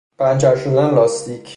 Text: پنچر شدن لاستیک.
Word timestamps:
پنچر 0.17 0.55
شدن 0.55 0.91
لاستیک. 0.95 1.49